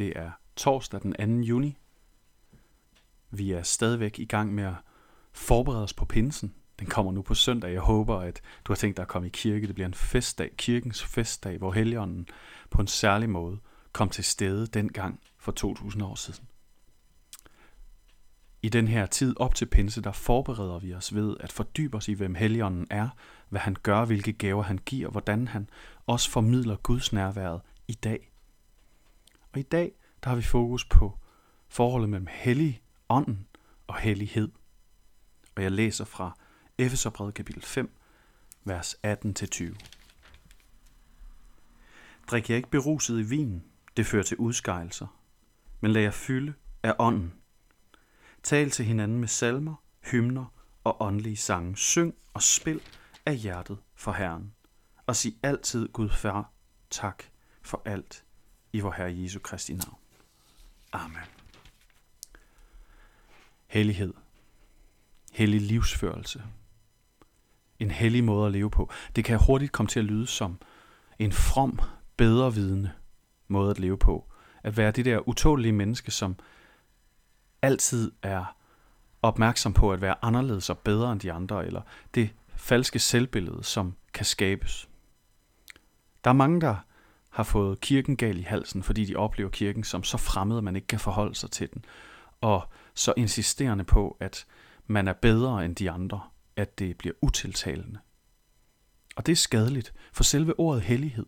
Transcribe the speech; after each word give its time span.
Det 0.00 0.12
er 0.16 0.30
torsdag 0.56 1.00
den 1.02 1.40
2. 1.40 1.46
juni. 1.46 1.76
Vi 3.30 3.52
er 3.52 3.62
stadigvæk 3.62 4.18
i 4.18 4.24
gang 4.24 4.54
med 4.54 4.64
at 4.64 4.74
forberede 5.32 5.82
os 5.82 5.94
på 5.94 6.04
pinsen. 6.04 6.54
Den 6.78 6.86
kommer 6.86 7.12
nu 7.12 7.22
på 7.22 7.34
søndag. 7.34 7.72
Jeg 7.72 7.80
håber, 7.80 8.16
at 8.16 8.40
du 8.64 8.72
har 8.72 8.76
tænkt 8.76 8.96
dig 8.96 9.02
at 9.02 9.08
komme 9.08 9.28
i 9.28 9.30
kirke. 9.30 9.66
Det 9.66 9.74
bliver 9.74 9.88
en 9.88 9.94
festdag, 9.94 10.50
kirkens 10.56 11.04
festdag, 11.04 11.58
hvor 11.58 11.72
Helligånden 11.72 12.28
på 12.70 12.80
en 12.80 12.86
særlig 12.86 13.30
måde 13.30 13.58
kom 13.92 14.08
til 14.08 14.24
stede 14.24 14.66
dengang 14.66 15.20
for 15.38 15.52
2000 15.52 16.02
år 16.02 16.14
siden. 16.14 16.44
I 18.62 18.68
den 18.68 18.88
her 18.88 19.06
tid 19.06 19.40
op 19.40 19.54
til 19.54 19.66
pinse, 19.66 20.02
der 20.02 20.12
forbereder 20.12 20.78
vi 20.78 20.94
os 20.94 21.14
ved 21.14 21.36
at 21.40 21.52
fordybe 21.52 21.96
os 21.96 22.08
i, 22.08 22.12
hvem 22.12 22.34
Helligånden 22.34 22.86
er, 22.90 23.08
hvad 23.48 23.60
han 23.60 23.76
gør, 23.82 24.04
hvilke 24.04 24.32
gaver 24.32 24.62
han 24.62 24.78
giver, 24.78 25.10
hvordan 25.10 25.48
han 25.48 25.70
også 26.06 26.30
formidler 26.30 26.76
Guds 26.76 27.12
nærværet 27.12 27.60
i 27.88 27.92
dag. 27.92 28.29
Og 29.52 29.58
i 29.58 29.62
dag, 29.62 29.92
der 30.24 30.28
har 30.28 30.36
vi 30.36 30.42
fokus 30.42 30.84
på 30.84 31.18
forholdet 31.68 32.08
mellem 32.08 32.28
hellig 32.30 32.82
ånden 33.08 33.46
og 33.86 33.96
hellighed. 33.96 34.48
Og 35.56 35.62
jeg 35.62 35.72
læser 35.72 36.04
fra 36.04 36.36
Efeserbrevet 36.78 37.34
kapitel 37.34 37.62
5, 37.62 37.96
vers 38.64 38.94
18-20. 39.06 39.74
Drik 42.30 42.50
jer 42.50 42.56
ikke 42.56 42.70
beruset 42.70 43.20
i 43.20 43.22
vin, 43.22 43.64
det 43.96 44.06
fører 44.06 44.22
til 44.22 44.36
udskejelser, 44.36 45.06
men 45.80 45.92
lad 45.92 46.02
jer 46.02 46.10
fylde 46.10 46.54
af 46.82 46.94
ånden. 46.98 47.34
Tal 48.42 48.70
til 48.70 48.84
hinanden 48.84 49.18
med 49.18 49.28
salmer, 49.28 49.74
hymner 50.00 50.44
og 50.84 51.02
åndelige 51.02 51.36
sange. 51.36 51.76
Syng 51.76 52.14
og 52.34 52.42
spil 52.42 52.80
af 53.26 53.36
hjertet 53.36 53.78
for 53.94 54.12
Herren. 54.12 54.54
Og 55.06 55.16
sig 55.16 55.38
altid 55.42 55.88
Gud 55.88 56.08
far 56.08 56.52
tak 56.90 57.24
for 57.62 57.82
alt 57.84 58.24
i 58.72 58.80
vor 58.80 58.92
Herre 58.92 59.22
Jesu 59.22 59.38
Kristi 59.38 59.72
navn. 59.72 59.98
Amen. 60.92 61.22
Hellighed. 63.66 64.14
Hellig 65.32 65.60
livsførelse. 65.60 66.42
En 67.78 67.90
hellig 67.90 68.24
måde 68.24 68.46
at 68.46 68.52
leve 68.52 68.70
på. 68.70 68.90
Det 69.16 69.24
kan 69.24 69.38
hurtigt 69.46 69.72
komme 69.72 69.88
til 69.88 70.00
at 70.00 70.04
lyde 70.04 70.26
som 70.26 70.58
en 71.18 71.32
from, 71.32 71.80
bedre 72.16 72.54
vidende 72.54 72.92
måde 73.48 73.70
at 73.70 73.78
leve 73.78 73.98
på. 73.98 74.32
At 74.62 74.76
være 74.76 74.90
det 74.90 75.04
der 75.04 75.28
utålige 75.28 75.72
menneske, 75.72 76.10
som 76.10 76.36
altid 77.62 78.12
er 78.22 78.56
opmærksom 79.22 79.72
på 79.72 79.92
at 79.92 80.00
være 80.00 80.24
anderledes 80.24 80.70
og 80.70 80.78
bedre 80.78 81.12
end 81.12 81.20
de 81.20 81.32
andre, 81.32 81.66
eller 81.66 81.82
det 82.14 82.30
falske 82.56 82.98
selvbillede, 82.98 83.64
som 83.64 83.96
kan 84.14 84.24
skabes. 84.24 84.88
Der 86.24 86.30
er 86.30 86.34
mange, 86.34 86.60
der 86.60 86.76
har 87.30 87.42
fået 87.42 87.80
kirken 87.80 88.16
gal 88.16 88.38
i 88.38 88.42
halsen, 88.42 88.82
fordi 88.82 89.04
de 89.04 89.16
oplever 89.16 89.50
kirken 89.50 89.84
som 89.84 90.04
så 90.04 90.16
fremmed, 90.16 90.58
at 90.58 90.64
man 90.64 90.76
ikke 90.76 90.88
kan 90.88 91.00
forholde 91.00 91.34
sig 91.34 91.50
til 91.50 91.72
den. 91.72 91.84
Og 92.40 92.68
så 92.94 93.14
insisterende 93.16 93.84
på, 93.84 94.16
at 94.20 94.46
man 94.86 95.08
er 95.08 95.12
bedre 95.12 95.64
end 95.64 95.76
de 95.76 95.90
andre, 95.90 96.20
at 96.56 96.78
det 96.78 96.98
bliver 96.98 97.14
utiltalende. 97.22 97.98
Og 99.16 99.26
det 99.26 99.32
er 99.32 99.36
skadeligt, 99.36 99.94
for 100.12 100.24
selve 100.24 100.60
ordet 100.60 100.82
hellighed, 100.82 101.26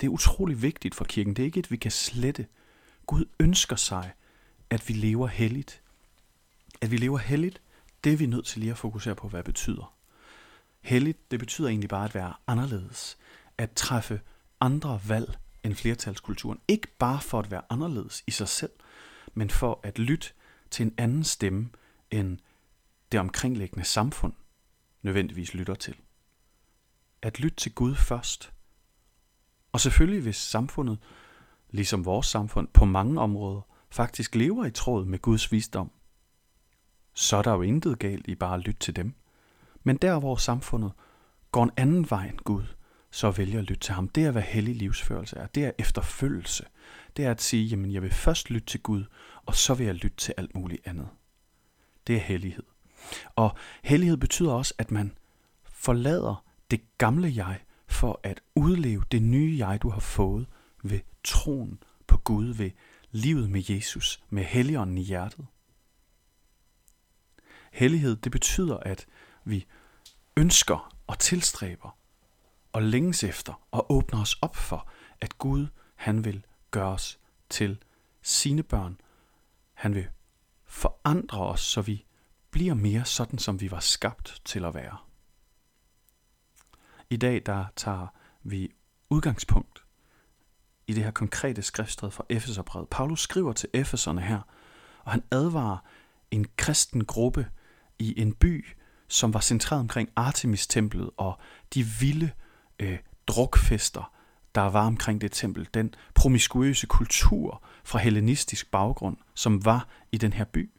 det 0.00 0.06
er 0.06 0.10
utrolig 0.10 0.62
vigtigt 0.62 0.94
for 0.94 1.04
kirken. 1.04 1.36
Det 1.36 1.42
er 1.42 1.46
ikke 1.46 1.60
et, 1.60 1.70
vi 1.70 1.76
kan 1.76 1.90
slette. 1.90 2.46
Gud 3.06 3.24
ønsker 3.40 3.76
sig, 3.76 4.12
at 4.70 4.88
vi 4.88 4.94
lever 4.94 5.26
helligt. 5.26 5.82
At 6.80 6.90
vi 6.90 6.96
lever 6.96 7.18
helligt, 7.18 7.62
det 8.04 8.12
er 8.12 8.16
vi 8.16 8.26
nødt 8.26 8.46
til 8.46 8.60
lige 8.60 8.70
at 8.70 8.78
fokusere 8.78 9.14
på, 9.14 9.28
hvad 9.28 9.38
det 9.38 9.44
betyder. 9.44 9.94
Helligt, 10.80 11.30
det 11.30 11.38
betyder 11.38 11.68
egentlig 11.68 11.88
bare 11.88 12.04
at 12.04 12.14
være 12.14 12.34
anderledes. 12.46 13.18
At 13.58 13.70
træffe 13.70 14.20
andre 14.62 15.00
valg 15.08 15.38
end 15.62 15.74
flertalskulturen. 15.74 16.60
Ikke 16.68 16.88
bare 16.98 17.20
for 17.20 17.38
at 17.38 17.50
være 17.50 17.62
anderledes 17.70 18.24
i 18.26 18.30
sig 18.30 18.48
selv, 18.48 18.72
men 19.34 19.50
for 19.50 19.80
at 19.82 19.98
lytte 19.98 20.28
til 20.70 20.86
en 20.86 20.94
anden 20.98 21.24
stemme, 21.24 21.70
end 22.10 22.38
det 23.12 23.20
omkringliggende 23.20 23.84
samfund 23.84 24.32
nødvendigvis 25.02 25.54
lytter 25.54 25.74
til. 25.74 25.96
At 27.22 27.40
lytte 27.40 27.56
til 27.56 27.74
Gud 27.74 27.94
først. 27.94 28.52
Og 29.72 29.80
selvfølgelig 29.80 30.22
hvis 30.22 30.36
samfundet, 30.36 30.98
ligesom 31.70 32.04
vores 32.04 32.26
samfund 32.26 32.68
på 32.68 32.84
mange 32.84 33.20
områder, 33.20 33.60
faktisk 33.90 34.34
lever 34.34 34.64
i 34.64 34.70
tråd 34.70 35.04
med 35.04 35.18
Guds 35.18 35.52
visdom, 35.52 35.90
så 37.14 37.36
er 37.36 37.42
der 37.42 37.52
jo 37.52 37.62
intet 37.62 37.98
galt 37.98 38.28
i 38.28 38.34
bare 38.34 38.54
at 38.54 38.60
lytte 38.60 38.80
til 38.80 38.96
dem. 38.96 39.14
Men 39.82 39.96
der 39.96 40.18
hvor 40.18 40.36
samfundet 40.36 40.92
går 41.52 41.64
en 41.64 41.70
anden 41.76 42.10
vej 42.10 42.26
end 42.26 42.38
Gud, 42.38 42.64
så 43.12 43.30
vælger 43.30 43.58
at 43.58 43.64
lytte 43.64 43.80
til 43.80 43.94
ham. 43.94 44.08
Det 44.08 44.24
er, 44.24 44.30
hvad 44.30 44.42
hellig 44.42 44.76
livsførelse 44.76 45.36
er. 45.36 45.46
Det 45.46 45.64
er 45.64 45.72
efterfølgelse. 45.78 46.64
Det 47.16 47.24
er 47.24 47.30
at 47.30 47.42
sige, 47.42 47.64
jamen 47.64 47.92
jeg 47.92 48.02
vil 48.02 48.10
først 48.10 48.50
lytte 48.50 48.66
til 48.66 48.80
Gud, 48.80 49.04
og 49.46 49.54
så 49.54 49.74
vil 49.74 49.86
jeg 49.86 49.94
lytte 49.94 50.16
til 50.16 50.34
alt 50.36 50.54
muligt 50.54 50.86
andet. 50.86 51.08
Det 52.06 52.16
er 52.16 52.20
hellighed. 52.20 52.64
Og 53.36 53.56
hellighed 53.82 54.16
betyder 54.16 54.52
også, 54.52 54.74
at 54.78 54.90
man 54.90 55.18
forlader 55.64 56.44
det 56.70 56.98
gamle 56.98 57.32
jeg 57.36 57.60
for 57.86 58.20
at 58.22 58.40
udleve 58.54 59.04
det 59.12 59.22
nye 59.22 59.56
jeg, 59.58 59.82
du 59.82 59.90
har 59.90 60.00
fået 60.00 60.46
ved 60.84 61.00
troen 61.24 61.82
på 62.06 62.16
Gud, 62.16 62.46
ved 62.46 62.70
livet 63.10 63.50
med 63.50 63.62
Jesus, 63.68 64.22
med 64.30 64.44
helligånden 64.44 64.98
i 64.98 65.02
hjertet. 65.02 65.46
Hellighed, 67.72 68.16
det 68.16 68.32
betyder, 68.32 68.76
at 68.76 69.06
vi 69.44 69.66
ønsker 70.36 70.94
og 71.06 71.18
tilstræber 71.18 72.01
og 72.72 72.82
længes 72.82 73.24
efter 73.24 73.62
og 73.70 73.92
åbner 73.92 74.20
os 74.20 74.34
op 74.42 74.56
for, 74.56 74.88
at 75.20 75.38
Gud, 75.38 75.66
han 75.94 76.24
vil 76.24 76.46
gøre 76.70 76.88
os 76.92 77.18
til 77.48 77.78
sine 78.22 78.62
børn. 78.62 79.00
Han 79.74 79.94
vil 79.94 80.08
forandre 80.64 81.46
os, 81.46 81.60
så 81.60 81.82
vi 81.82 82.04
bliver 82.50 82.74
mere 82.74 83.04
sådan, 83.04 83.38
som 83.38 83.60
vi 83.60 83.70
var 83.70 83.80
skabt 83.80 84.42
til 84.44 84.64
at 84.64 84.74
være. 84.74 84.96
I 87.10 87.16
dag 87.16 87.42
der 87.46 87.64
tager 87.76 88.06
vi 88.42 88.72
udgangspunkt 89.10 89.84
i 90.86 90.92
det 90.92 91.04
her 91.04 91.10
konkrete 91.10 91.62
skriftsted 91.62 92.10
fra 92.10 92.24
Efeserbrevet. 92.28 92.88
Paulus 92.88 93.20
skriver 93.20 93.52
til 93.52 93.68
Efeserne 93.72 94.20
her, 94.20 94.40
og 95.04 95.12
han 95.12 95.22
advarer 95.30 95.78
en 96.30 96.46
kristen 96.56 97.04
gruppe 97.04 97.48
i 97.98 98.20
en 98.20 98.34
by, 98.34 98.66
som 99.08 99.34
var 99.34 99.40
centreret 99.40 99.80
omkring 99.80 100.08
Artemis-templet 100.16 101.10
og 101.16 101.38
de 101.74 101.84
vilde 101.84 102.30
øh, 102.82 102.98
drukfester, 103.26 104.12
der 104.54 104.60
var 104.60 104.86
omkring 104.86 105.20
det 105.20 105.32
tempel. 105.32 105.68
Den 105.74 105.94
promiskuøse 106.14 106.86
kultur 106.86 107.64
fra 107.84 107.98
hellenistisk 107.98 108.70
baggrund, 108.70 109.16
som 109.34 109.64
var 109.64 109.88
i 110.12 110.16
den 110.16 110.32
her 110.32 110.44
by. 110.44 110.70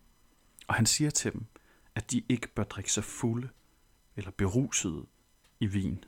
Og 0.67 0.75
han 0.75 0.85
siger 0.85 1.09
til 1.09 1.33
dem, 1.33 1.45
at 1.95 2.11
de 2.11 2.23
ikke 2.29 2.47
bør 2.47 2.63
drikke 2.63 2.91
sig 2.91 3.03
fulde 3.03 3.49
eller 4.15 4.31
berusede 4.31 5.05
i 5.59 5.65
vin, 5.65 6.03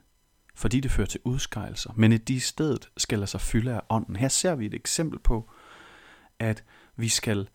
fordi 0.56 0.80
det 0.80 0.92
fører 0.92 1.08
til 1.08 1.22
udskejelser, 1.24 1.94
men 1.96 2.12
at 2.12 2.28
de 2.28 2.34
i 2.34 2.40
stedet 2.40 2.90
skal 2.98 3.20
lade 3.20 3.30
sig 3.30 3.42
fylde 3.42 3.74
af 3.74 3.82
ånden. 3.90 4.16
Her 4.16 4.28
ser 4.28 4.56
vi 4.56 4.66
et 4.66 4.74
eksempel 4.74 5.20
på, 5.20 5.50
at 6.40 6.64
vi 6.96 7.10
skal 7.10 7.50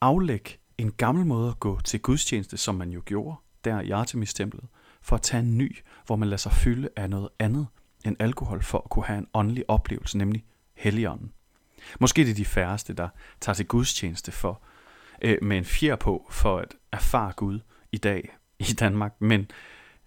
aflægge 0.00 0.50
en 0.78 0.92
gammel 0.92 1.26
måde 1.26 1.48
at 1.48 1.60
gå 1.60 1.80
til 1.80 2.00
gudstjeneste, 2.00 2.56
som 2.56 2.74
man 2.74 2.90
jo 2.90 3.02
gjorde 3.04 3.36
der 3.64 3.80
i 3.80 3.90
Artemis-templet, 3.90 4.64
for 5.02 5.16
at 5.16 5.22
tage 5.22 5.42
en 5.42 5.58
ny, 5.58 5.78
hvor 6.06 6.16
man 6.16 6.28
lader 6.28 6.36
sig 6.36 6.52
fylde 6.52 6.88
af 6.96 7.10
noget 7.10 7.28
andet 7.38 7.66
end 8.04 8.16
alkohol, 8.18 8.62
for 8.62 8.78
at 8.78 8.90
kunne 8.90 9.04
have 9.04 9.18
en 9.18 9.28
åndelig 9.34 9.64
oplevelse, 9.68 10.18
nemlig 10.18 10.44
helligånden. 10.74 11.32
Måske 12.00 12.24
det 12.24 12.30
er 12.30 12.34
de 12.34 12.44
færreste, 12.44 12.92
der 12.92 13.08
tager 13.40 13.54
til 13.54 13.66
gudstjeneste 13.66 14.32
for, 14.32 14.62
øh, 15.22 15.38
med 15.42 15.58
en 15.58 15.64
fjer 15.64 15.96
på, 15.96 16.26
for 16.30 16.58
at 16.58 16.74
erfare 16.92 17.32
Gud 17.32 17.60
i 17.92 17.98
dag 17.98 18.36
i 18.58 18.64
Danmark, 18.64 19.20
men 19.20 19.50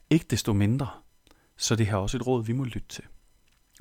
ikke 0.09 0.26
desto 0.30 0.54
mindre, 0.54 0.88
så 1.58 1.76
det 1.76 1.88
her 1.88 1.96
også 1.96 2.18
et 2.18 2.28
råd, 2.28 2.46
vi 2.46 2.54
må 2.54 2.64
lytte 2.64 2.88
til. 2.90 3.04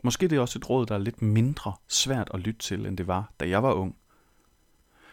Måske 0.04 0.28
det 0.28 0.36
er 0.36 0.40
også 0.40 0.58
et 0.58 0.70
råd, 0.70 0.86
der 0.86 0.94
er 0.94 0.98
lidt 0.98 1.22
mindre 1.22 1.72
svært 1.88 2.30
at 2.34 2.40
lytte 2.40 2.60
til, 2.60 2.86
end 2.86 2.98
det 2.98 3.06
var, 3.06 3.32
da 3.40 3.48
jeg 3.48 3.62
var 3.62 3.72
ung. 3.72 3.96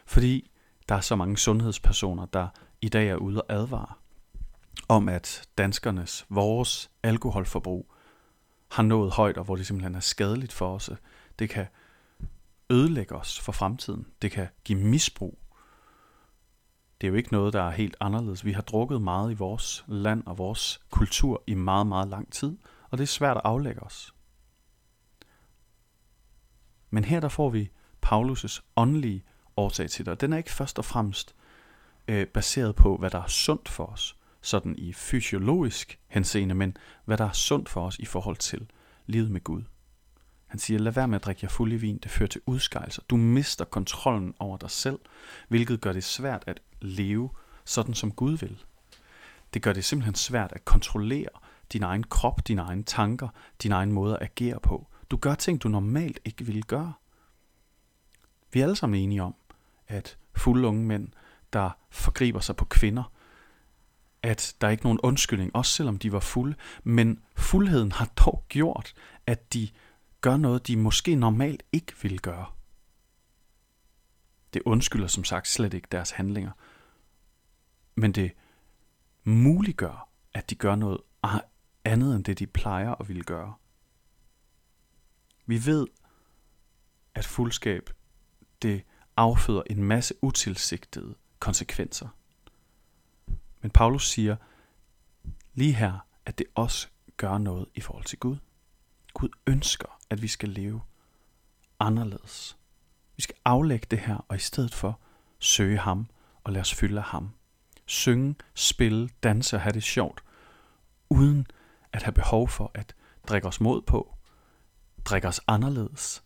Fordi 0.06 0.52
der 0.90 0.96
er 0.96 1.02
så 1.02 1.16
mange 1.16 1.38
sundhedspersoner, 1.38 2.26
der 2.26 2.48
i 2.82 2.90
dag 2.90 3.10
er 3.10 3.16
ude 3.16 3.42
og 3.42 3.54
advare 3.54 3.94
om, 4.88 5.10
at 5.10 5.48
danskernes, 5.58 6.26
vores 6.30 6.92
alkoholforbrug 7.04 7.92
har 8.70 8.84
nået 8.84 9.12
højt, 9.12 9.38
og 9.38 9.44
hvor 9.44 9.56
det 9.56 9.68
simpelthen 9.68 9.96
er 9.96 10.00
skadeligt 10.00 10.54
for 10.54 10.76
os. 10.76 10.90
Det 11.40 11.50
kan 11.50 11.66
ødelægge 12.70 13.16
os 13.16 13.40
for 13.40 13.52
fremtiden. 13.52 14.08
Det 14.22 14.32
kan 14.32 14.48
give 14.64 14.80
misbrug. 14.80 15.40
Det 17.02 17.08
er 17.08 17.12
jo 17.12 17.18
ikke 17.18 17.32
noget, 17.32 17.54
der 17.54 17.62
er 17.62 17.72
helt 17.72 17.98
anderledes. 18.00 18.46
Vi 18.46 18.52
har 18.52 18.62
drukket 18.62 19.02
meget 19.02 19.32
i 19.32 19.34
vores 19.34 19.86
land 19.88 20.24
og 20.26 20.38
vores 20.38 20.82
kultur 20.90 21.44
i 21.48 21.54
meget, 21.54 21.88
meget 21.88 22.08
lang 22.08 22.34
tid, 22.34 22.58
og 22.90 22.98
det 22.98 23.04
er 23.04 23.08
svært 23.08 23.38
at 23.38 23.44
aflægge 23.46 23.84
os. 23.84 24.14
Men 26.90 27.04
her 27.04 27.20
der 27.20 27.30
får 27.30 27.50
vi 27.50 27.72
Paulus' 28.06 28.62
åndelige 28.76 29.24
årsag 29.58 29.90
til 29.90 30.06
det. 30.06 30.22
Den 30.22 30.34
er 30.34 30.38
ikke 30.38 30.52
først 30.52 30.80
og 30.80 30.86
fremmest 30.86 31.36
øh, 32.08 32.28
baseret 32.28 32.76
på, 32.76 32.98
hvad 32.98 33.10
der 33.10 33.22
er 33.22 33.28
sundt 33.28 33.70
for 33.70 33.86
os, 33.86 34.18
sådan 34.42 34.76
i 34.78 34.94
fysiologisk 34.94 36.00
henseende, 36.08 36.56
men 36.56 36.78
hvad 37.06 37.18
der 37.18 37.26
er 37.26 37.32
sundt 37.32 37.70
for 37.70 37.86
os 37.86 38.00
i 38.00 38.06
forhold 38.06 38.38
til 38.38 38.68
livet 39.06 39.32
med 39.32 39.44
Gud. 39.44 39.64
Han 40.48 40.60
siger, 40.60 40.80
lad 40.80 40.92
være 40.92 41.08
med 41.08 41.16
at 41.16 41.26
drikke 41.26 41.40
jer 41.44 41.50
fuld 41.50 41.74
i 41.74 41.76
vin, 41.76 41.98
det 41.98 42.12
fører 42.12 42.30
til 42.30 42.42
udskejelser. 42.46 43.02
Du 43.10 43.18
mister 43.18 43.66
kontrollen 43.66 44.34
over 44.40 44.58
dig 44.58 44.72
selv, 44.72 45.00
hvilket 45.48 45.82
gør 45.82 45.94
det 45.94 46.04
svært 46.04 46.44
at 46.48 46.62
leve 46.82 47.30
sådan 47.66 47.94
som 47.94 48.12
Gud 48.12 48.38
vil. 48.38 48.64
Det 49.54 49.62
gør 49.62 49.74
det 49.74 49.86
simpelthen 49.86 50.16
svært 50.16 50.52
at 50.52 50.66
kontrollere 50.66 51.30
din 51.74 51.84
egen 51.84 52.04
krop, 52.04 52.48
dine 52.48 52.62
egne 52.62 52.84
tanker, 52.84 53.28
din 53.64 53.72
egen 53.72 53.92
måde 53.92 54.16
at 54.16 54.22
agere 54.22 54.60
på. 54.60 54.88
Du 55.12 55.18
gør 55.18 55.36
ting, 55.36 55.64
du 55.64 55.70
normalt 55.70 56.20
ikke 56.26 56.46
ville 56.46 56.62
gøre. 56.62 56.94
Vi 58.54 58.60
er 58.60 58.64
alle 58.64 58.76
sammen 58.76 59.02
enige 59.02 59.24
om, 59.24 59.36
at 59.88 60.18
fulde 60.36 60.68
unge 60.68 60.86
mænd, 60.86 61.08
der 61.54 61.70
forgriber 61.90 62.40
sig 62.40 62.56
på 62.56 62.66
kvinder, 62.66 63.12
at 64.24 64.56
der 64.62 64.68
er 64.68 64.72
ikke 64.72 64.84
nogen 64.84 65.00
undskyldning, 65.04 65.56
også 65.56 65.74
selvom 65.74 65.98
de 65.98 66.12
var 66.12 66.20
fulde, 66.20 66.56
men 66.84 67.24
fuldheden 67.36 67.92
har 67.92 68.06
dog 68.06 68.46
gjort, 68.50 68.94
at 69.28 69.54
de 69.54 69.70
gør 70.22 70.38
noget, 70.38 70.68
de 70.68 70.78
måske 70.78 71.16
normalt 71.16 71.64
ikke 71.72 71.94
ville 72.02 72.18
gøre. 72.18 72.46
Det 74.54 74.62
undskylder 74.66 75.08
som 75.08 75.24
sagt 75.24 75.48
slet 75.48 75.74
ikke 75.74 75.88
deres 75.92 76.12
handlinger, 76.12 76.52
men 77.96 78.12
det 78.12 78.32
muliggør, 79.24 80.10
at 80.34 80.50
de 80.50 80.56
gør 80.56 80.76
noget 80.76 80.98
andet 81.86 82.16
end 82.16 82.24
det, 82.24 82.40
de 82.40 82.48
plejer 82.48 82.96
at 82.96 83.08
ville 83.08 83.24
gøre. 83.24 83.54
Vi 85.46 85.66
ved, 85.66 85.88
at 87.16 87.26
fuldskab 87.26 87.90
det 88.62 88.84
afføder 89.18 89.64
en 89.70 89.84
masse 89.84 90.14
utilsigtede 90.22 91.16
konsekvenser. 91.40 92.08
Men 93.62 93.72
Paulus 93.72 94.10
siger 94.10 94.36
lige 95.54 95.74
her, 95.74 96.00
at 96.26 96.38
det 96.38 96.46
også 96.56 96.88
gør 97.18 97.38
noget 97.38 97.68
i 97.76 97.82
forhold 97.82 98.06
til 98.06 98.20
Gud. 98.20 98.38
Gud 99.14 99.30
ønsker, 99.48 100.00
at 100.10 100.22
vi 100.22 100.28
skal 100.28 100.50
leve 100.50 100.82
anderledes. 101.80 102.58
Vi 103.16 103.22
skal 103.22 103.36
aflægge 103.46 103.88
det 103.92 104.00
her, 104.00 104.26
og 104.28 104.36
i 104.36 104.40
stedet 104.40 104.74
for 104.74 105.00
søge 105.40 105.78
ham 105.78 106.08
og 106.44 106.52
lade 106.54 106.62
os 106.62 106.74
fylde 106.74 106.98
af 106.98 107.04
ham. 107.04 107.30
Synge, 107.86 108.36
spille, 108.54 109.10
danse 109.24 109.56
og 109.56 109.62
have 109.62 109.74
det 109.74 109.84
sjovt, 109.84 110.24
uden 111.10 111.48
at 111.94 112.04
have 112.04 112.14
behov 112.14 112.50
for 112.50 112.72
at 112.74 112.96
drikke 113.28 113.48
os 113.48 113.62
mod 113.62 113.82
på, 113.82 114.16
drikke 115.06 115.28
os 115.28 115.42
anderledes, 115.48 116.24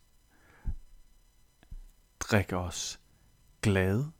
drikke 2.20 2.56
os 2.56 3.00
glade. 3.62 4.12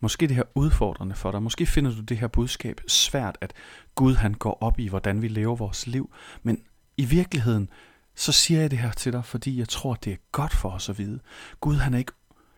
Måske 0.00 0.26
det 0.26 0.36
her 0.36 0.42
udfordrende 0.54 1.14
for 1.14 1.30
dig. 1.30 1.42
Måske 1.42 1.66
finder 1.66 1.94
du 1.94 2.00
det 2.00 2.18
her 2.18 2.28
budskab 2.28 2.80
svært, 2.88 3.38
at 3.40 3.52
Gud 3.94 4.14
han 4.14 4.34
går 4.34 4.58
op 4.62 4.78
i, 4.78 4.88
hvordan 4.88 5.22
vi 5.22 5.28
lever 5.28 5.56
vores 5.56 5.86
liv. 5.86 6.12
Men 6.42 6.62
i 6.96 7.04
virkeligheden, 7.04 7.68
så 8.14 8.32
siger 8.32 8.60
jeg 8.60 8.70
det 8.70 8.78
her 8.78 8.92
til 8.92 9.12
dig, 9.12 9.24
fordi 9.24 9.58
jeg 9.58 9.68
tror, 9.68 9.94
det 9.94 10.12
er 10.12 10.16
godt 10.32 10.54
for 10.54 10.70
os 10.70 10.88
at 10.88 10.98
vide. 10.98 11.20
Gud 11.60 11.76
han 11.76 11.94
er 11.94 11.98
ikke, 11.98 12.12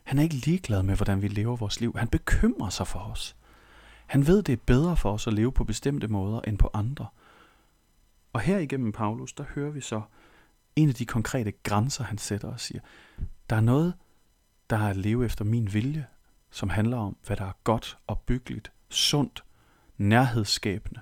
han 0.05 0.19
er 0.19 0.23
ikke 0.23 0.35
ligeglad 0.35 0.83
med, 0.83 0.97
hvordan 0.97 1.23
vi 1.23 1.29
lever 1.29 1.57
vores 1.57 1.81
liv. 1.81 1.95
Han 1.99 2.09
bekymrer 2.09 2.71
sig 2.71 2.87
for 2.87 2.99
os. 2.99 3.37
Han 4.07 4.27
ved, 4.27 4.43
det 4.43 4.53
er 4.53 4.63
bedre 4.67 4.97
for 4.97 5.13
os 5.13 5.27
at 5.27 5.33
leve 5.33 5.53
på 5.53 5.65
bestemte 5.65 6.09
måder 6.09 6.41
end 6.41 6.59
på 6.59 6.71
andre. 6.75 7.07
Og 8.33 8.41
her 8.41 8.59
igennem 8.59 8.93
Paulus, 8.93 9.33
der 9.33 9.45
hører 9.55 9.71
vi 9.71 9.81
så 9.81 10.03
en 10.77 10.89
af 10.89 10.95
de 10.95 11.07
konkrete 11.07 11.53
grænser, 11.63 12.05
han 12.05 12.19
sætter 12.19 12.49
og 12.49 12.61
siger, 12.61 12.81
der 13.51 13.57
er 13.57 13.61
noget, 13.61 13.95
der 14.71 14.77
er 14.77 14.89
at 14.89 14.97
leve 14.97 15.25
efter 15.25 15.45
min 15.45 15.73
vilje, 15.73 16.07
som 16.51 16.69
handler 16.69 16.97
om, 16.97 17.17
hvad 17.27 17.37
der 17.37 17.45
er 17.45 17.53
godt 17.65 17.99
og 18.07 18.21
byggeligt, 18.21 18.73
sundt, 18.89 19.45
nærhedsskabende. 19.97 21.01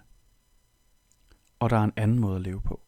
Og 1.58 1.70
der 1.70 1.76
er 1.76 1.85
en 1.85 1.93
anden 1.96 2.19
måde 2.19 2.37
at 2.37 2.43
leve 2.43 2.61
på. 2.61 2.81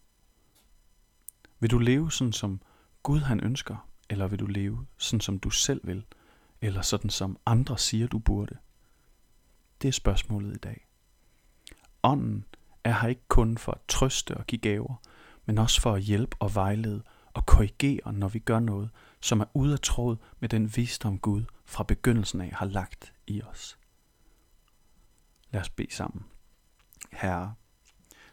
Vil 1.60 1.70
du 1.70 1.78
leve 1.78 2.12
sådan, 2.12 2.32
som 2.32 2.60
Gud 3.02 3.20
han 3.20 3.40
ønsker, 3.40 3.88
eller 4.10 4.26
vil 4.26 4.38
du 4.38 4.46
leve 4.46 4.86
sådan, 4.98 5.20
som 5.20 5.38
du 5.38 5.50
selv 5.50 5.80
vil, 5.84 6.04
eller 6.60 6.82
sådan, 6.82 7.10
som 7.10 7.38
andre 7.46 7.78
siger, 7.78 8.06
du 8.06 8.18
burde? 8.18 8.56
Det 9.82 9.88
er 9.88 9.92
spørgsmålet 9.92 10.54
i 10.54 10.58
dag. 10.58 10.86
Ånden 12.02 12.44
er 12.84 12.92
her 12.92 13.08
ikke 13.08 13.28
kun 13.28 13.58
for 13.58 13.72
at 13.72 13.80
trøste 13.88 14.36
og 14.36 14.46
give 14.46 14.58
gaver, 14.58 14.94
men 15.44 15.58
også 15.58 15.80
for 15.80 15.94
at 15.94 16.02
hjælpe 16.02 16.36
og 16.40 16.54
vejlede 16.54 17.02
og 17.32 17.46
korrigere, 17.46 18.12
når 18.12 18.28
vi 18.28 18.38
gør 18.38 18.60
noget, 18.60 18.90
som 19.26 19.40
er 19.40 19.44
ude 19.54 19.72
af 19.72 19.80
tråd 19.80 20.16
med 20.40 20.48
den 20.48 20.76
visdom 20.76 21.18
Gud 21.18 21.44
fra 21.64 21.84
begyndelsen 21.84 22.40
af 22.40 22.52
har 22.52 22.66
lagt 22.66 23.14
i 23.26 23.42
os. 23.42 23.78
Lad 25.50 25.60
os 25.60 25.70
bede 25.70 25.94
sammen. 25.94 26.24
Herre, 27.12 27.54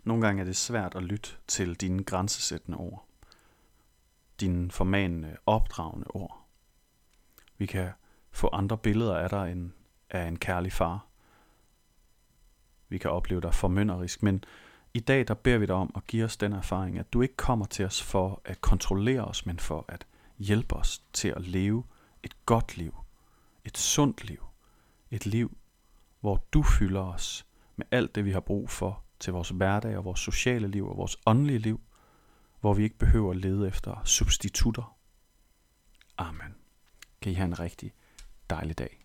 nogle 0.04 0.26
gange 0.26 0.42
er 0.42 0.46
det 0.46 0.56
svært 0.56 0.96
at 0.96 1.04
lytte 1.04 1.30
til 1.48 1.76
dine 1.76 2.04
grænsesættende 2.04 2.78
ord. 2.78 3.08
Dine 4.40 4.72
formanende, 4.72 5.38
opdragende 5.46 6.08
ord. 6.10 6.48
Vi 7.58 7.66
kan 7.66 7.92
få 8.32 8.50
andre 8.54 8.78
billeder 8.78 9.18
af 9.18 9.30
dig 9.30 9.52
end 9.52 9.72
af 10.10 10.28
en 10.28 10.40
kærlig 10.40 10.74
far. 10.74 11.08
Vi 12.90 12.98
kan 12.98 13.12
opleve 13.12 13.42
dig 13.42 13.54
formynderisk, 13.54 14.24
men 14.24 14.44
i 14.94 15.00
dag 15.00 15.28
der 15.28 15.34
beder 15.34 15.58
vi 15.58 15.66
dig 15.66 15.76
om 15.76 15.92
at 15.96 16.08
give 16.08 16.26
os 16.26 16.38
den 16.38 16.54
erfaring, 16.54 17.00
at 17.00 17.14
du 17.14 17.22
ikke 17.22 17.36
kommer 17.36 17.66
til 17.66 17.86
os 17.86 18.04
for 18.04 18.42
at 18.46 18.62
kontrollere 18.62 19.26
os, 19.26 19.46
men 19.46 19.60
for 19.60 19.86
at 19.88 20.08
hjælpe 20.38 20.76
os 20.76 21.04
til 21.14 21.28
at 21.28 21.48
leve 21.48 21.84
et 22.24 22.46
godt 22.46 22.78
liv, 22.78 22.96
et 23.66 23.78
sundt 23.78 24.24
liv, 24.24 24.46
et 25.12 25.26
liv, 25.26 25.58
hvor 26.20 26.46
du 26.54 26.64
fylder 26.64 27.02
os 27.02 27.46
med 27.76 27.86
alt 27.92 28.16
det, 28.16 28.26
vi 28.26 28.32
har 28.32 28.40
brug 28.40 28.70
for 28.70 29.04
til 29.20 29.34
vores 29.34 29.50
hverdag 29.50 29.98
og 29.98 30.06
vores 30.06 30.20
sociale 30.20 30.68
liv 30.68 30.88
og 30.88 30.98
vores 30.98 31.18
åndelige 31.26 31.60
liv, 31.60 31.82
hvor 32.62 32.74
vi 32.74 32.84
ikke 32.84 32.98
behøver 32.98 33.32
at 33.32 33.38
lede 33.38 33.68
efter 33.68 34.04
substitutter. 34.04 34.98
Amen. 36.18 36.56
Kan 37.22 37.32
I 37.32 37.36
have 37.36 37.46
en 37.46 37.60
rigtig 37.60 37.94
dejlig 38.50 38.78
dag. 38.78 39.03